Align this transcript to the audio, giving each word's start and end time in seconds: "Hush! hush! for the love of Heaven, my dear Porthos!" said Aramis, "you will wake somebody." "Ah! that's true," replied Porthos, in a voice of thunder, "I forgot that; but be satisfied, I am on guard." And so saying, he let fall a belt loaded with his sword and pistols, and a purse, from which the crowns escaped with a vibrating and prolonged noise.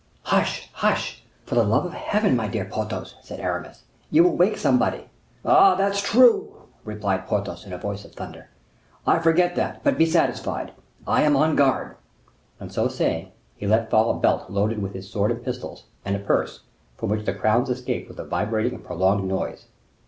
"Hush! 0.23 0.67
hush! 0.73 1.21
for 1.45 1.53
the 1.53 1.63
love 1.63 1.85
of 1.85 1.93
Heaven, 1.93 2.35
my 2.35 2.47
dear 2.47 2.65
Porthos!" 2.65 3.13
said 3.21 3.39
Aramis, 3.39 3.83
"you 4.09 4.23
will 4.23 4.35
wake 4.35 4.57
somebody." 4.57 5.05
"Ah! 5.45 5.75
that's 5.75 6.01
true," 6.01 6.63
replied 6.83 7.27
Porthos, 7.27 7.67
in 7.67 7.71
a 7.71 7.77
voice 7.77 8.03
of 8.03 8.15
thunder, 8.15 8.49
"I 9.05 9.19
forgot 9.19 9.53
that; 9.53 9.83
but 9.83 9.99
be 9.99 10.07
satisfied, 10.07 10.71
I 11.05 11.21
am 11.21 11.35
on 11.35 11.55
guard." 11.55 11.97
And 12.59 12.71
so 12.73 12.87
saying, 12.87 13.31
he 13.55 13.67
let 13.67 13.91
fall 13.91 14.09
a 14.09 14.19
belt 14.19 14.49
loaded 14.49 14.81
with 14.81 14.95
his 14.95 15.07
sword 15.07 15.29
and 15.29 15.45
pistols, 15.45 15.83
and 16.03 16.15
a 16.15 16.19
purse, 16.19 16.63
from 16.97 17.09
which 17.09 17.27
the 17.27 17.33
crowns 17.35 17.69
escaped 17.69 18.09
with 18.09 18.17
a 18.17 18.25
vibrating 18.25 18.73
and 18.73 18.83
prolonged 18.83 19.25
noise. 19.27 19.67